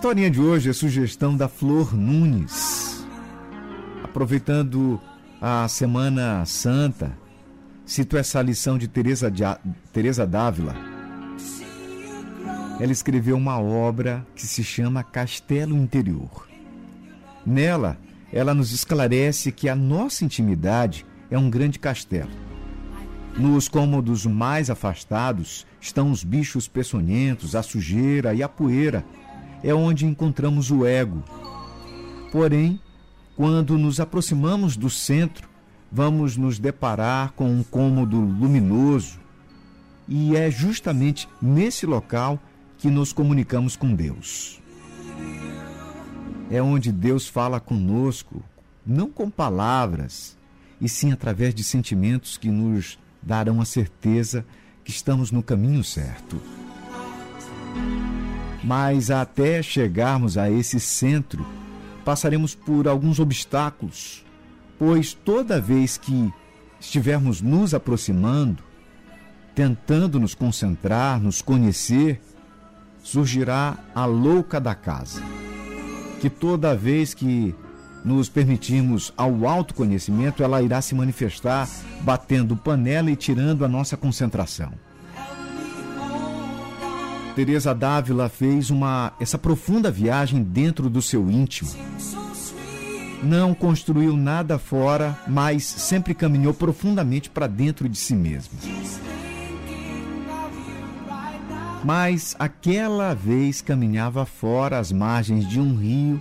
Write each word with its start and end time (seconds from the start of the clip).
historinha 0.00 0.30
de 0.30 0.40
hoje 0.40 0.70
é 0.70 0.72
sugestão 0.72 1.36
da 1.36 1.46
Flor 1.46 1.94
Nunes. 1.94 3.06
Aproveitando 4.02 4.98
a 5.38 5.68
Semana 5.68 6.42
Santa, 6.46 7.12
cito 7.84 8.16
essa 8.16 8.40
lição 8.40 8.78
de 8.78 8.88
Teresa, 8.88 9.30
de, 9.30 9.42
Teresa 9.92 10.26
Dávila. 10.26 10.74
Ela 12.80 12.90
escreveu 12.90 13.36
uma 13.36 13.60
obra 13.60 14.26
que 14.34 14.46
se 14.46 14.64
chama 14.64 15.04
Castelo 15.04 15.76
Interior. 15.76 16.48
Nela, 17.44 17.98
ela 18.32 18.54
nos 18.54 18.72
esclarece 18.72 19.52
que 19.52 19.68
a 19.68 19.76
nossa 19.76 20.24
intimidade 20.24 21.04
é 21.30 21.38
um 21.38 21.50
grande 21.50 21.78
castelo. 21.78 22.30
Nos 23.36 23.68
cômodos 23.68 24.24
mais 24.24 24.70
afastados 24.70 25.66
estão 25.78 26.10
os 26.10 26.24
bichos 26.24 26.66
peçonhentos, 26.66 27.54
a 27.54 27.62
sujeira 27.62 28.32
e 28.32 28.42
a 28.42 28.48
poeira. 28.48 29.04
É 29.62 29.74
onde 29.74 30.06
encontramos 30.06 30.70
o 30.70 30.86
ego. 30.86 31.22
Porém, 32.32 32.80
quando 33.36 33.78
nos 33.78 34.00
aproximamos 34.00 34.76
do 34.76 34.88
centro, 34.90 35.48
vamos 35.90 36.36
nos 36.36 36.58
deparar 36.58 37.32
com 37.32 37.50
um 37.50 37.62
cômodo 37.62 38.20
luminoso. 38.20 39.18
E 40.08 40.36
é 40.36 40.50
justamente 40.50 41.28
nesse 41.40 41.86
local 41.86 42.38
que 42.78 42.90
nos 42.90 43.12
comunicamos 43.12 43.76
com 43.76 43.94
Deus. 43.94 44.60
É 46.50 46.60
onde 46.60 46.90
Deus 46.90 47.28
fala 47.28 47.60
conosco, 47.60 48.42
não 48.84 49.08
com 49.10 49.30
palavras, 49.30 50.36
e 50.80 50.88
sim 50.88 51.12
através 51.12 51.54
de 51.54 51.62
sentimentos 51.62 52.36
que 52.36 52.50
nos 52.50 52.98
darão 53.22 53.60
a 53.60 53.64
certeza 53.64 54.44
que 54.82 54.90
estamos 54.90 55.30
no 55.30 55.42
caminho 55.42 55.84
certo. 55.84 56.40
Mas 58.62 59.10
até 59.10 59.62
chegarmos 59.62 60.36
a 60.36 60.50
esse 60.50 60.78
centro, 60.78 61.46
passaremos 62.04 62.54
por 62.54 62.86
alguns 62.86 63.18
obstáculos, 63.18 64.24
pois 64.78 65.14
toda 65.14 65.60
vez 65.60 65.96
que 65.96 66.32
estivermos 66.78 67.40
nos 67.40 67.74
aproximando, 67.74 68.62
tentando 69.54 70.18
nos 70.18 70.34
concentrar, 70.34 71.20
nos 71.20 71.42
conhecer, 71.42 72.20
surgirá 73.02 73.78
a 73.94 74.04
louca 74.04 74.60
da 74.60 74.74
casa, 74.74 75.22
que 76.20 76.28
toda 76.28 76.76
vez 76.76 77.14
que 77.14 77.54
nos 78.04 78.28
permitirmos 78.28 79.12
ao 79.16 79.46
autoconhecimento, 79.46 80.42
ela 80.42 80.62
irá 80.62 80.80
se 80.80 80.94
manifestar 80.94 81.68
batendo 82.02 82.56
panela 82.56 83.10
e 83.10 83.16
tirando 83.16 83.64
a 83.64 83.68
nossa 83.68 83.96
concentração. 83.96 84.72
Teresa 87.34 87.74
Dávila 87.74 88.28
fez 88.28 88.70
uma 88.70 89.12
essa 89.20 89.38
profunda 89.38 89.90
viagem 89.90 90.42
dentro 90.42 90.90
do 90.90 91.00
seu 91.00 91.30
íntimo. 91.30 91.70
Não 93.22 93.54
construiu 93.54 94.16
nada 94.16 94.58
fora, 94.58 95.16
mas 95.28 95.64
sempre 95.64 96.14
caminhou 96.14 96.54
profundamente 96.54 97.28
para 97.30 97.46
dentro 97.46 97.88
de 97.88 97.96
si 97.96 98.14
mesma. 98.14 98.58
Mas 101.84 102.34
aquela 102.38 103.14
vez 103.14 103.62
caminhava 103.62 104.26
fora 104.26 104.78
às 104.78 104.90
margens 104.90 105.48
de 105.48 105.60
um 105.60 105.76
rio 105.76 106.20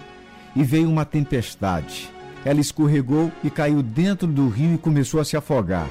e 0.56 0.64
veio 0.64 0.90
uma 0.90 1.06
tempestade. 1.06 2.10
Ela 2.46 2.62
escorregou 2.62 3.32
e 3.44 3.50
caiu 3.50 3.82
dentro 3.82 4.28
do 4.28 4.48
rio 4.48 4.76
e 4.76 4.78
começou 4.78 5.20
a 5.20 5.26
se 5.26 5.36
afogar. 5.36 5.88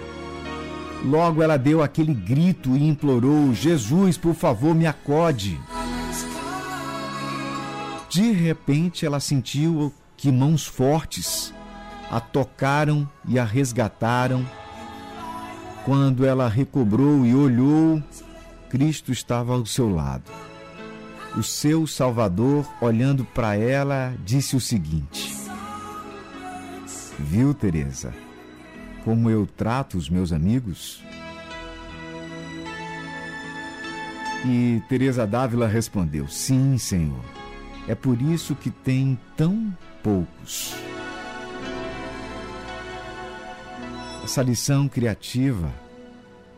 Logo 1.05 1.43
ela 1.43 1.57
deu 1.57 1.83
aquele 1.83 2.15
grito 2.15 2.77
e 2.77 2.87
implorou: 2.87 3.55
Jesus, 3.55 4.17
por 4.17 4.35
favor, 4.35 4.75
me 4.75 4.87
acode. 4.87 5.59
De 8.11 8.33
repente 8.33 9.07
ela 9.07 9.21
sentiu 9.21 9.93
que 10.17 10.33
mãos 10.33 10.67
fortes 10.67 11.55
a 12.11 12.21
tocaram 12.21 13.09
e 13.27 13.39
a 13.39 13.45
resgataram. 13.45 14.45
Quando 15.85 16.27
ela 16.27 16.49
recobrou 16.49 17.25
e 17.25 17.35
olhou, 17.35 18.03
Cristo 18.69 19.13
estava 19.13 19.55
ao 19.55 19.65
seu 19.65 19.89
lado. 19.89 20.31
O 21.37 21.43
seu 21.43 21.87
Salvador, 21.87 22.67
olhando 22.81 23.25
para 23.25 23.55
ela, 23.55 24.15
disse 24.25 24.57
o 24.57 24.61
seguinte: 24.61 25.35
Viu, 27.19 27.55
Teresa, 27.55 28.13
como 29.05 29.31
eu 29.31 29.47
trato 29.47 29.97
os 29.97 30.09
meus 30.09 30.33
amigos? 30.33 31.03
E 34.45 34.83
Teresa 34.89 35.27
Dávila 35.27 35.67
respondeu: 35.67 36.29
Sim, 36.29 36.79
Senhor. 36.79 37.25
É 37.89 37.95
por 37.95 38.21
isso 38.21 38.55
que 38.55 38.71
tem 38.71 39.19
tão 39.37 39.75
poucos. 40.03 40.75
Essa 44.23 44.43
lição 44.43 44.87
criativa 44.87 45.73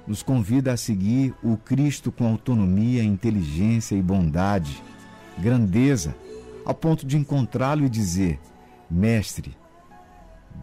nos 0.06 0.24
convida 0.24 0.72
a 0.72 0.76
seguir 0.76 1.32
o 1.40 1.56
Cristo 1.56 2.10
com 2.10 2.26
autonomia, 2.26 3.04
inteligência 3.04 3.94
e 3.94 4.02
bondade, 4.02 4.82
grandeza, 5.38 6.16
ao 6.64 6.74
ponto 6.74 7.06
de 7.06 7.16
encontrá-lo 7.16 7.84
e 7.84 7.88
dizer: 7.88 8.40
Mestre, 8.90 9.56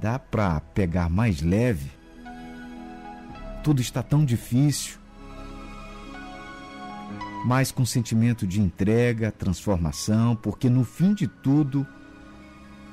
dá 0.02 0.18
para 0.20 0.60
pegar 0.60 1.10
mais 1.10 1.42
leve? 1.42 1.92
Tudo 3.64 3.82
está 3.82 4.02
tão 4.02 4.24
difícil. 4.24 4.98
Mas 7.46 7.72
com 7.72 7.86
sentimento 7.86 8.46
de 8.46 8.60
entrega, 8.62 9.32
transformação, 9.32 10.36
porque 10.36 10.70
no 10.70 10.84
fim 10.84 11.14
de 11.14 11.28
tudo, 11.28 11.86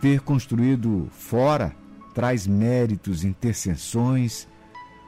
ter 0.00 0.20
construído 0.20 1.08
fora 1.10 1.74
traz 2.14 2.46
méritos, 2.46 3.24
intercessões 3.24 4.46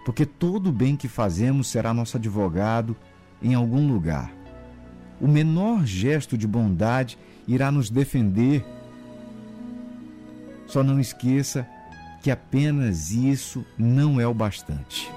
porque 0.07 0.25
todo 0.25 0.71
bem 0.71 0.95
que 0.95 1.09
fazemos 1.09 1.67
será 1.67 1.93
nosso 1.93 2.17
advogado 2.17 2.97
em 3.43 3.55
algum 3.55 3.89
lugar. 3.93 4.33
O 5.21 5.27
menor 5.27 5.85
gesto 5.85 6.39
de 6.39 6.47
bondade 6.47 7.19
irá 7.45 7.73
nos 7.73 7.91
defender. 7.91 8.65
Só 10.69 10.85
não 10.85 11.01
esqueça 11.01 11.67
que 12.27 12.31
apenas 12.33 13.13
isso 13.13 13.65
não 13.79 14.21
é 14.21 14.27
o 14.27 14.35
bastante. 14.35 15.09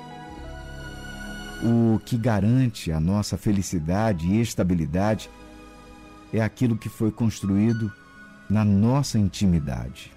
O 1.64 2.00
que 2.06 2.16
garante 2.16 2.92
a 2.92 3.00
nossa 3.00 3.36
felicidade 3.36 4.28
e 4.28 4.40
estabilidade 4.40 5.28
é 6.32 6.40
aquilo 6.40 6.78
que 6.78 6.88
foi 6.88 7.12
construído 7.12 7.92
na 8.48 8.64
nossa 8.64 9.18
intimidade. 9.18 10.12